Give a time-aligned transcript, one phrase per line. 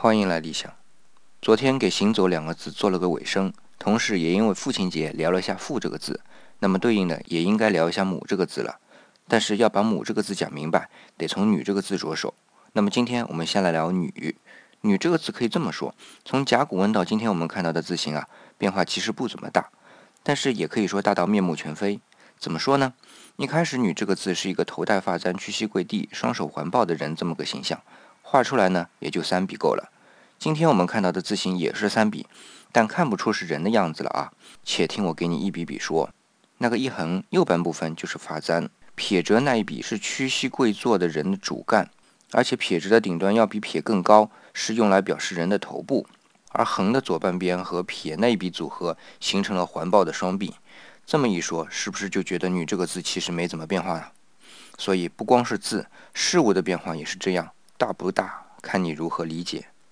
[0.00, 0.72] 欢迎来理想。
[1.42, 6.20] 昨天给“行走”两个字做了个尾声，同时也因为父亲节聊了一下“父”这个字，
[6.60, 8.78] 那么对应的也应该聊一下“母”这个字了。
[9.26, 12.32] 但是要把“母”这个字讲明白，得从“女”这个字着手。
[12.74, 14.36] 那么今天我们先来聊“女”。
[14.82, 15.92] 女这个字可以这么说：
[16.24, 19.68] 从甲骨文到今天我们看到的字形啊，变化其实不怎么大，
[20.22, 21.98] 但是也可以说大到面目全非。
[22.38, 22.94] 怎么说呢？
[23.34, 27.82] 一开始“女”这个字是一个头戴发簪、屈膝跪地、双手环抱的人这么个形象。
[28.30, 29.90] 画出来呢，也就三笔够了。
[30.38, 32.26] 今天我们看到的字形也是三笔，
[32.70, 34.30] 但看不出是人的样子了啊！
[34.62, 36.10] 且听我给你一笔笔说。
[36.58, 41.88] 那个一横右半部分就是发簪，撇折那一笔是屈膝跪坐的人的主干，
[42.32, 46.06] 而且撇折的顶端要比撇更高，是用来表示人的头部。
[46.50, 50.54] 而横的左半边和撇那一笔组合，形成了环抱的双臂。
[51.06, 54.12] 这么一说，是不是就觉得“女”这个字其实没怎么变化啊？
[54.76, 57.50] 所以不光是字，事物的变化也是这样。
[57.78, 59.68] 大不大，看你如何理解。